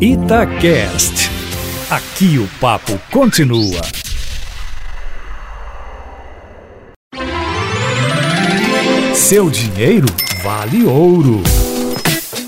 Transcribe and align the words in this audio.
Itacast. 0.00 1.28
Aqui 1.90 2.38
o 2.38 2.46
papo 2.60 2.96
continua. 3.10 3.80
Seu 9.12 9.50
dinheiro 9.50 10.06
vale 10.44 10.84
ouro. 10.84 11.42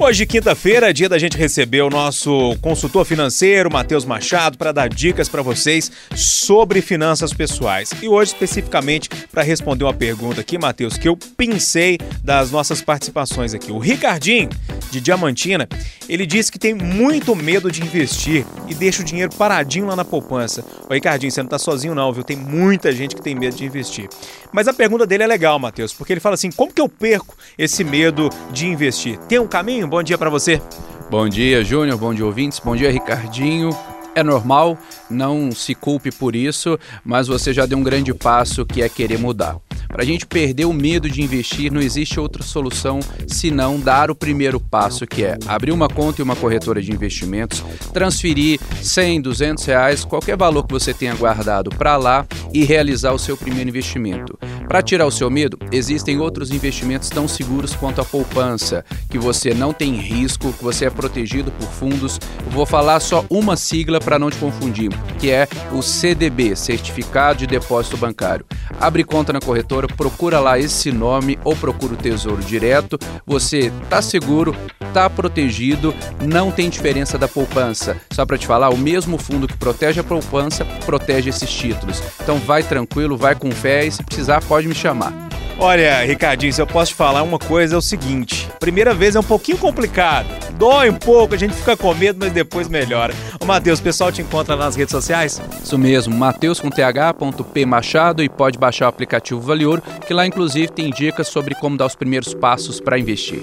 Hoje, 0.00 0.26
quinta-feira, 0.26 0.90
é 0.90 0.92
dia 0.92 1.08
da 1.08 1.18
gente 1.18 1.36
receber 1.36 1.82
o 1.82 1.88
nosso 1.88 2.56
consultor 2.60 3.04
financeiro, 3.04 3.70
Matheus 3.70 4.04
Machado, 4.04 4.58
para 4.58 4.72
dar 4.72 4.88
dicas 4.88 5.28
para 5.28 5.40
vocês 5.40 5.90
sobre 6.14 6.82
finanças 6.82 7.32
pessoais. 7.32 7.90
E 8.02 8.08
hoje, 8.08 8.32
especificamente, 8.32 9.08
para 9.30 9.42
responder 9.42 9.84
uma 9.84 9.94
pergunta 9.94 10.40
aqui, 10.40 10.58
Matheus, 10.58 10.98
que 10.98 11.08
eu 11.08 11.16
pensei 11.16 11.98
das 12.22 12.50
nossas 12.50 12.82
participações 12.82 13.54
aqui. 13.54 13.70
O 13.70 13.78
Ricardinho, 13.78 14.50
de 14.94 15.00
Diamantina, 15.00 15.68
ele 16.08 16.24
disse 16.24 16.50
que 16.50 16.58
tem 16.58 16.74
muito 16.74 17.34
medo 17.34 17.70
de 17.70 17.82
investir 17.82 18.46
e 18.68 18.74
deixa 18.74 19.02
o 19.02 19.04
dinheiro 19.04 19.34
paradinho 19.36 19.86
lá 19.86 19.96
na 19.96 20.04
poupança. 20.04 20.64
Ô, 20.88 20.94
Ricardinho, 20.94 21.32
você 21.32 21.42
não 21.42 21.48
tá 21.48 21.58
sozinho 21.58 21.94
não, 21.94 22.12
viu? 22.12 22.22
Tem 22.22 22.36
muita 22.36 22.92
gente 22.92 23.14
que 23.14 23.22
tem 23.22 23.34
medo 23.34 23.56
de 23.56 23.64
investir. 23.64 24.08
Mas 24.52 24.68
a 24.68 24.72
pergunta 24.72 25.06
dele 25.06 25.24
é 25.24 25.26
legal, 25.26 25.58
Matheus, 25.58 25.92
porque 25.92 26.12
ele 26.12 26.20
fala 26.20 26.34
assim, 26.34 26.50
como 26.50 26.72
que 26.72 26.80
eu 26.80 26.88
perco 26.88 27.36
esse 27.58 27.82
medo 27.82 28.30
de 28.52 28.66
investir? 28.66 29.18
Tem 29.28 29.38
um 29.38 29.46
caminho? 29.46 29.88
Bom 29.88 30.02
dia 30.02 30.16
para 30.16 30.30
você. 30.30 30.62
Bom 31.10 31.28
dia, 31.28 31.64
Júnior. 31.64 31.98
Bom 31.98 32.14
dia, 32.14 32.24
ouvintes. 32.24 32.60
Bom 32.60 32.76
dia, 32.76 32.90
Ricardinho. 32.90 33.70
É 34.14 34.22
normal, 34.22 34.78
não 35.10 35.50
se 35.50 35.74
culpe 35.74 36.12
por 36.12 36.36
isso, 36.36 36.78
mas 37.04 37.26
você 37.26 37.52
já 37.52 37.66
deu 37.66 37.76
um 37.76 37.82
grande 37.82 38.14
passo 38.14 38.64
que 38.64 38.80
é 38.80 38.88
querer 38.88 39.18
mudar. 39.18 39.56
Para 39.94 40.02
a 40.02 40.06
gente 40.06 40.26
perder 40.26 40.64
o 40.64 40.72
medo 40.72 41.08
de 41.08 41.22
investir, 41.22 41.70
não 41.70 41.80
existe 41.80 42.18
outra 42.18 42.42
solução 42.42 42.98
senão 43.28 43.78
dar 43.78 44.10
o 44.10 44.14
primeiro 44.14 44.58
passo, 44.58 45.06
que 45.06 45.22
é 45.22 45.38
abrir 45.46 45.70
uma 45.70 45.86
conta 45.86 46.20
em 46.20 46.24
uma 46.24 46.34
corretora 46.34 46.82
de 46.82 46.90
investimentos, 46.90 47.64
transferir 47.92 48.58
100, 48.82 49.20
200 49.20 49.64
reais, 49.64 50.04
qualquer 50.04 50.36
valor 50.36 50.66
que 50.66 50.72
você 50.72 50.92
tenha 50.92 51.14
guardado 51.14 51.70
para 51.70 51.96
lá 51.96 52.26
e 52.52 52.64
realizar 52.64 53.12
o 53.12 53.20
seu 53.20 53.36
primeiro 53.36 53.70
investimento. 53.70 54.36
Para 54.68 54.82
tirar 54.82 55.06
o 55.06 55.10
seu 55.10 55.30
medo, 55.30 55.58
existem 55.70 56.18
outros 56.18 56.50
investimentos 56.50 57.08
tão 57.10 57.28
seguros 57.28 57.74
quanto 57.74 58.00
a 58.00 58.04
poupança, 58.04 58.84
que 59.10 59.18
você 59.18 59.52
não 59.52 59.72
tem 59.72 59.94
risco, 59.94 60.52
que 60.52 60.64
você 60.64 60.86
é 60.86 60.90
protegido 60.90 61.50
por 61.52 61.68
fundos. 61.68 62.18
Vou 62.48 62.66
falar 62.66 63.00
só 63.00 63.24
uma 63.28 63.56
sigla 63.56 64.00
para 64.00 64.18
não 64.18 64.30
te 64.30 64.36
confundir, 64.38 64.90
que 65.18 65.30
é 65.30 65.46
o 65.72 65.82
CDB, 65.82 66.56
Certificado 66.56 67.40
de 67.40 67.46
Depósito 67.46 67.96
Bancário. 67.96 68.46
Abre 68.80 69.04
conta 69.04 69.32
na 69.32 69.40
corretora, 69.40 69.86
procura 69.86 70.40
lá 70.40 70.58
esse 70.58 70.90
nome 70.90 71.38
ou 71.44 71.54
procura 71.54 71.94
o 71.94 71.96
Tesouro 71.96 72.42
Direto. 72.42 72.98
Você 73.26 73.72
tá 73.88 74.00
seguro, 74.00 74.56
tá 74.94 75.10
protegido, 75.10 75.92
não 76.22 76.52
tem 76.52 76.70
diferença 76.70 77.18
da 77.18 77.26
poupança. 77.26 77.96
Só 78.12 78.24
para 78.24 78.38
te 78.38 78.46
falar, 78.46 78.70
o 78.70 78.78
mesmo 78.78 79.18
fundo 79.18 79.48
que 79.48 79.56
protege 79.56 80.00
a 80.00 80.04
poupança 80.04 80.64
protege 80.86 81.30
esses 81.30 81.50
títulos. 81.50 82.00
Então 82.22 82.38
vai 82.38 82.62
tranquilo, 82.62 83.16
vai 83.16 83.34
com 83.34 83.50
fé 83.50 83.84
e 83.84 83.90
se 83.90 84.04
precisar 84.04 84.40
pode 84.42 84.68
me 84.68 84.74
chamar. 84.74 85.12
Olha, 85.58 86.04
Ricardinho, 86.04 86.52
se 86.52 86.60
eu 86.60 86.66
posso 86.66 86.92
te 86.92 86.96
falar 86.96 87.22
uma 87.22 87.38
coisa, 87.38 87.74
é 87.74 87.78
o 87.78 87.82
seguinte: 87.82 88.48
primeira 88.58 88.92
vez 88.92 89.14
é 89.14 89.20
um 89.20 89.24
pouquinho 89.24 89.58
complicado, 89.58 90.26
dói 90.56 90.90
um 90.90 90.94
pouco, 90.94 91.34
a 91.34 91.38
gente 91.38 91.54
fica 91.54 91.76
com 91.76 91.94
medo, 91.94 92.18
mas 92.20 92.32
depois 92.32 92.68
melhora. 92.68 93.14
Ô, 93.40 93.44
Matheus, 93.44 93.78
o 93.78 93.82
pessoal 93.82 94.10
te 94.10 94.20
encontra 94.20 94.56
nas 94.56 94.74
redes 94.74 94.90
sociais? 94.90 95.40
Isso 95.62 95.78
mesmo, 95.78 96.14
Mateus 96.16 96.60
com 96.60 96.70
th.p 96.70 97.66
Machado 97.66 98.22
e 98.22 98.28
pode 98.28 98.58
baixar 98.58 98.86
o 98.86 98.88
aplicativo 98.88 99.40
Valior, 99.40 99.80
que 100.06 100.14
lá 100.14 100.26
inclusive 100.26 100.68
tem 100.68 100.90
dicas 100.90 101.28
sobre 101.28 101.54
como 101.54 101.76
dar 101.76 101.86
os 101.86 101.94
primeiros 101.94 102.34
passos 102.34 102.80
para 102.80 102.98
investir. 102.98 103.42